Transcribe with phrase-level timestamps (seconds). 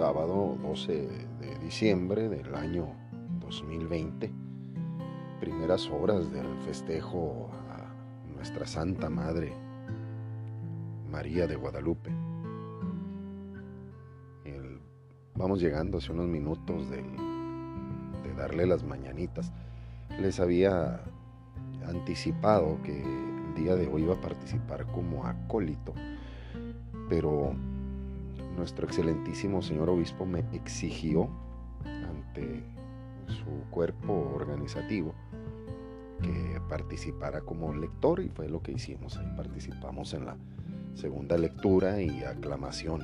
[0.00, 1.08] sábado 12
[1.40, 2.86] de diciembre del año
[3.40, 4.32] 2020,
[5.40, 9.52] primeras horas del festejo a nuestra Santa Madre
[11.10, 12.10] María de Guadalupe.
[15.34, 17.04] vamos llegando hace unos minutos de
[18.38, 19.52] darle las mañanitas.
[20.18, 21.02] Les había
[21.86, 25.92] anticipado que el día de hoy iba a participar como acólito,
[27.10, 27.54] pero
[28.60, 31.30] nuestro excelentísimo señor obispo me exigió
[31.86, 32.62] ante
[33.26, 35.14] su cuerpo organizativo
[36.20, 39.18] que participara como lector y fue lo que hicimos.
[39.34, 40.36] Participamos en la
[40.92, 43.00] segunda lectura y aclamación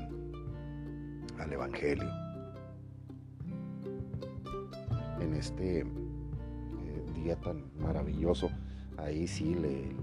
[1.38, 2.10] al Evangelio.
[5.23, 5.87] En este eh,
[7.15, 8.51] día tan maravilloso,
[8.98, 9.96] ahí sí le,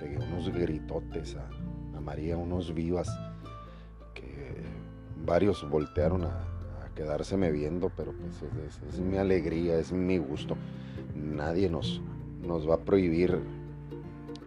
[0.00, 1.50] pegué unos gritotes a,
[2.00, 3.10] María, unos vivas
[5.26, 6.46] varios voltearon a,
[6.94, 10.56] quedárseme viendo, pero pues es, es, mi alegría, es mi gusto.
[11.14, 12.00] Nadie nos,
[12.40, 13.38] nos va a prohibir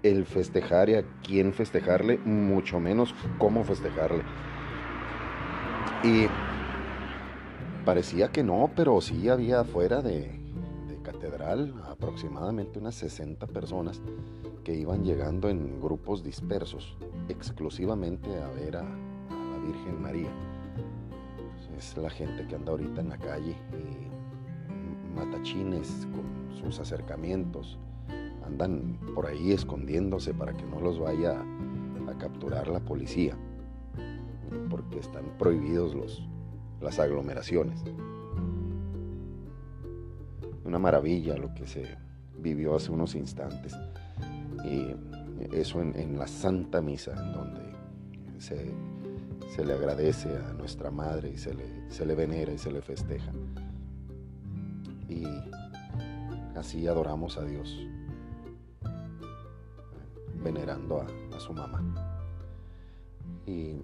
[0.02, 4.23] el festejar y a quién festejarle, mucho menos cómo festejarle.
[6.03, 6.27] Y
[7.86, 10.39] parecía que no, pero sí había afuera de,
[11.03, 14.02] catedral aproximadamente unas 60 personas
[14.64, 16.97] que iban llegando en grupos dispersos,
[17.30, 20.30] exclusivamente a ver a, la Virgen María.
[21.95, 27.80] La gente que anda ahorita en la calle y matachines con sus acercamientos,
[28.45, 33.33] andan por ahí escondiéndose para que no los vaya a capturar la policía,
[34.69, 36.27] porque están prohibidos los,
[36.81, 37.81] las aglomeraciones.
[40.66, 41.97] Una maravilla lo que se
[42.38, 43.73] vivió hace unos instantes.
[44.66, 44.95] Y
[45.55, 47.61] eso en, la Santa Misa, en donde
[48.38, 48.73] se,
[49.58, 53.32] le agradece a nuestra Madre y se le, se le venera y se le festeja.
[55.08, 55.26] Y
[56.55, 57.77] así adoramos a Dios
[60.43, 61.82] venerando a, su mamá.
[63.45, 63.82] Y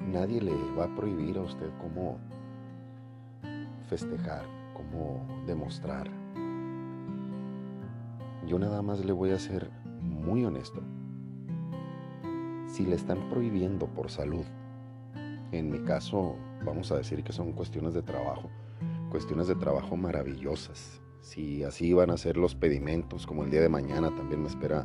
[0.00, 2.18] nadie le va a prohibir a usted cómo
[3.88, 6.08] festejar, cómo demostrar.
[8.46, 9.70] Yo nada más le voy a ser
[10.00, 10.80] muy honesto.
[12.74, 14.44] Si le están prohibiendo por salud,
[15.52, 18.50] en mi caso vamos a decir que son cuestiones de trabajo,
[19.10, 23.68] cuestiones de trabajo maravillosas, si así van a ser los pedimentos, como el día de
[23.68, 24.84] mañana también me espera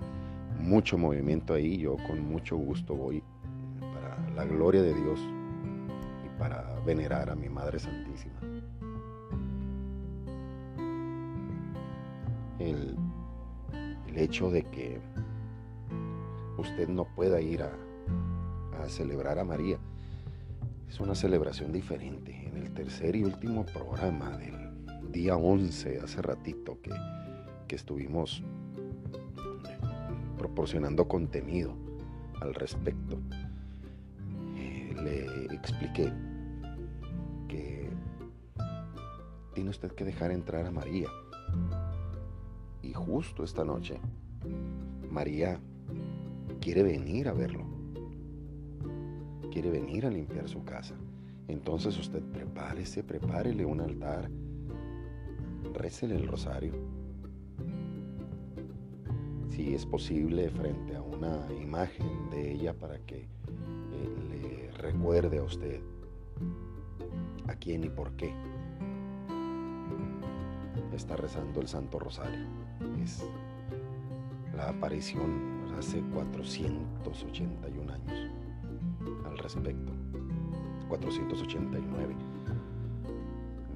[0.60, 3.24] mucho movimiento ahí, yo con mucho gusto voy
[3.80, 5.20] para la gloria de Dios
[6.24, 8.40] y para venerar a mi Madre Santísima.
[12.60, 12.96] El,
[14.16, 15.02] hecho de que
[16.60, 17.72] usted no pueda ir a,
[18.88, 19.78] celebrar a María
[20.88, 22.48] es una celebración diferente.
[22.48, 26.92] En el tercer y último programa del día 11, hace ratito que,
[27.76, 28.42] estuvimos
[30.40, 31.76] proporcionando contenido
[32.42, 33.20] al respecto,
[34.56, 36.12] eh, le expliqué
[37.48, 37.92] que
[39.54, 41.10] tiene usted que dejar entrar a María.
[42.82, 44.00] Y justo esta noche,
[45.12, 45.60] María
[46.60, 47.66] quiere venir a verlo.
[49.52, 50.96] Quiere venir a limpiar su casa.
[51.48, 54.30] Entonces usted prepárese, prepárele un altar
[55.74, 56.74] récele el rosario.
[59.50, 63.30] Si es posible, frente a una imagen de ella para que eh,
[64.30, 65.82] le recuerde a usted
[67.48, 68.34] a quién y por qué
[70.94, 72.46] está rezando el Santo Rosario.
[73.02, 73.26] Es
[74.56, 78.32] la aparición hace 481 años
[79.26, 79.94] al respecto.
[80.90, 82.16] 489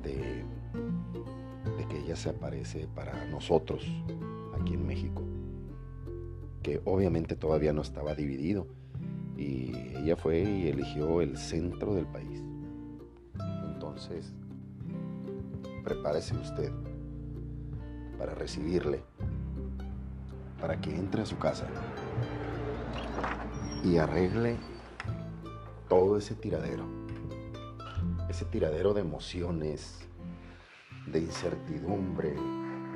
[0.03, 0.43] de
[2.03, 3.85] ella se aparece para nosotros
[4.59, 5.21] aquí en México,
[6.61, 8.67] que obviamente todavía no estaba dividido
[9.37, 12.43] y ella fue y eligió el centro del país.
[13.73, 14.33] Entonces,
[15.83, 16.71] prepárese usted
[18.17, 19.03] para recibirle,
[20.63, 21.67] para que entre a su casa
[23.83, 24.55] y arregle
[25.89, 26.85] todo ese tiradero,
[28.29, 30.07] ese tiradero de emociones,
[31.05, 32.33] de incertidumbre,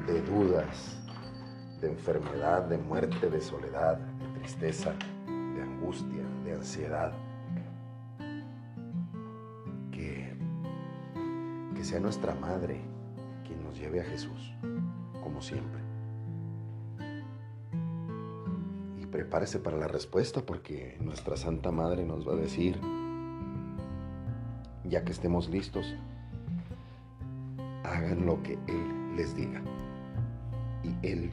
[0.05, 0.97] de dudas,
[1.81, 4.93] de enfermedad, de muerte, de soledad, de tristeza,
[5.25, 7.11] de angustia, de ansiedad.
[9.91, 10.37] Que,
[11.75, 12.79] que sea nuestra Madre
[13.45, 14.53] quien nos lleve a Jesús,
[15.21, 15.86] como siempre.
[19.11, 22.79] Prepárese para la respuesta porque nuestra Santa Madre nos va a decir,
[24.83, 25.95] ya que estemos listos,
[27.83, 29.61] hagan lo que Él les diga.
[30.83, 31.31] Y Él,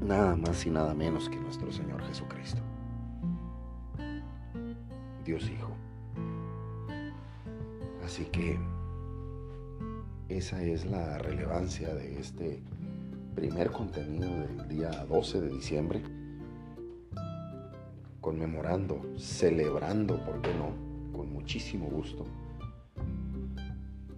[0.00, 2.60] nada más y nada menos que nuestro Señor Jesucristo.
[5.24, 5.72] Dios Hijo.
[8.04, 8.58] Así que
[10.28, 12.62] esa es la relevancia de este
[13.36, 16.02] primer contenido del día 12 de diciembre,
[18.22, 20.70] conmemorando, celebrando, ¿por qué no?
[21.14, 22.24] Con muchísimo gusto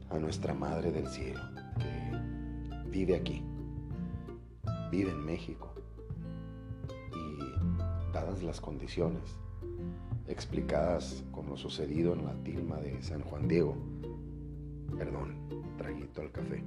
[0.08, 1.40] a nuestra Madre del Cielo,
[1.80, 3.42] que vive aquí,
[4.92, 5.74] vive en México,
[7.12, 9.36] y dadas las condiciones
[10.28, 13.76] explicadas con lo sucedido en la tilma de San Juan Diego,
[14.96, 15.34] perdón,
[15.76, 16.62] traguito al café,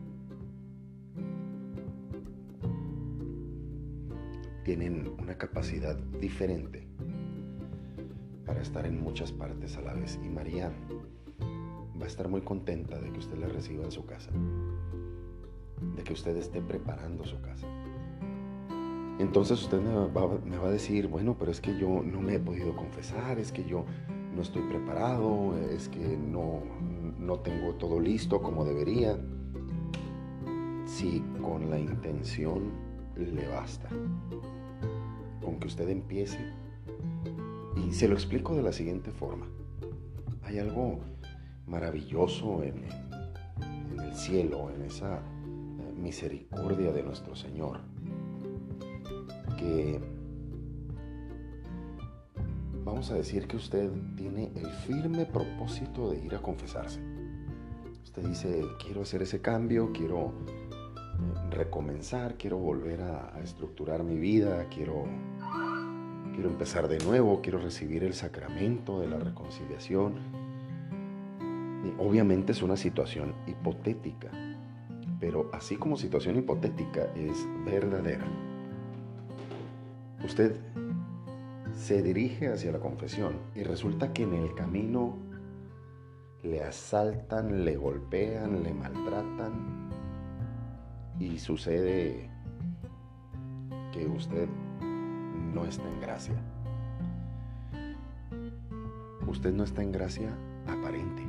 [4.63, 6.87] tienen una capacidad diferente
[8.45, 10.19] para estar en muchas partes a la vez.
[10.23, 10.71] Y María
[11.99, 14.31] va a estar muy contenta de que usted la reciba en su casa,
[15.95, 17.67] de que usted esté preparando su casa.
[19.19, 22.75] Entonces usted me va, a decir, bueno, pero es que yo no me he podido
[22.75, 23.85] confesar, es que yo
[24.35, 26.61] no estoy preparado, es que no,
[27.19, 29.19] no tengo todo listo como debería.
[30.85, 32.90] Si con la intención
[33.27, 33.89] le basta,
[35.44, 36.39] con que usted empiece,
[37.75, 39.47] y se lo explico de la siguiente forma.
[40.44, 41.00] Hay algo
[41.68, 42.85] maravilloso en,
[44.00, 47.79] el cielo, en esa eh, misericordia de nuestro Señor,
[49.57, 50.01] que
[52.83, 57.00] vamos a decir que usted tiene el firme propósito de ir a confesarse.
[58.03, 60.33] Usted dice, quiero hacer ese cambio, quiero
[61.51, 65.06] recomenzar, quiero volver a, estructurar mi vida, quiero,
[66.33, 70.42] quiero empezar de nuevo, quiero recibir el sacramento de la reconciliación
[71.98, 74.30] Obviamente es una situación hipotética,
[75.19, 78.25] pero así como situación hipotética es verdadera.
[80.24, 80.56] Usted
[81.74, 85.18] se dirige hacia la confesión y resulta que en el camino
[86.44, 89.90] le asaltan, le golpean, le maltratan
[91.21, 92.27] y sucede
[93.94, 94.50] que usted
[95.53, 96.35] no está en gracia.
[99.27, 100.35] Usted no está en gracia
[100.68, 101.23] aparente.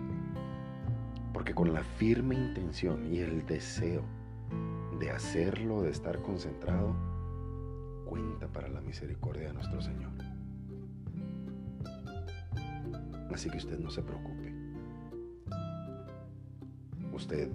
[1.35, 4.03] Porque con la firme intención y el deseo
[4.99, 6.97] de hacerlo, de estar concentrado,
[8.07, 10.13] cuenta para la misericordia de nuestro Señor.
[13.31, 14.55] Así que usted no se preocupe.
[17.13, 17.51] Usted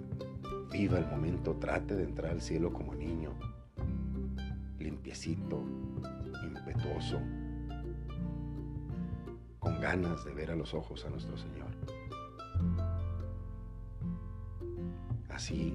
[0.78, 3.32] viva el momento, trate de entrar al cielo como niño,
[4.78, 5.60] limpiecito,
[6.44, 7.18] impetuoso,
[9.58, 11.66] con ganas de ver a los ojos a nuestro Señor.
[15.30, 15.74] así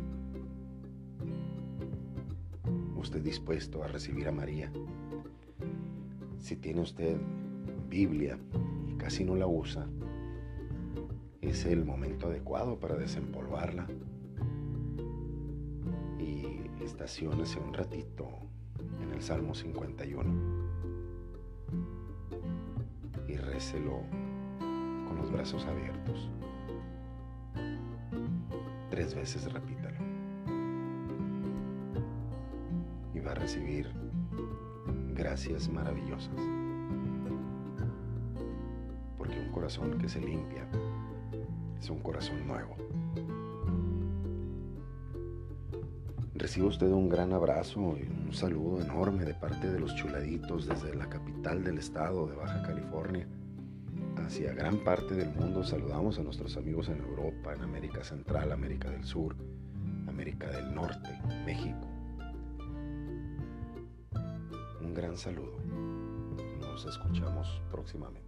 [2.95, 4.71] usted dispuesto a recibir a María.
[6.39, 7.17] Si tiene usted
[7.89, 8.37] Biblia
[8.87, 9.85] y casi no la usa,
[11.41, 13.85] es el momento adecuado para desempolvarla
[17.03, 18.29] estacionese un ratito
[19.01, 20.23] en el Salmo 51
[23.27, 24.03] y récelo
[25.05, 26.29] con los brazos abiertos.
[28.89, 29.97] Tres veces repítalo.
[33.13, 33.91] Y va a recibir
[35.13, 36.39] gracias maravillosas.
[39.17, 40.65] Porque un corazón que se limpia
[41.81, 42.77] es un corazón nuevo.
[46.43, 50.93] Recibe usted un gran abrazo y un saludo enorme de parte de los chuladitos desde
[50.93, 53.25] la capital del estado de Baja California
[54.17, 55.63] hacia gran parte del mundo.
[55.63, 59.37] Saludamos a nuestros amigos en Europa, en América Central, América del Sur,
[60.05, 61.87] América del Norte, México.
[64.81, 65.57] Un gran saludo.
[66.59, 68.22] Nos escuchamos próximamente.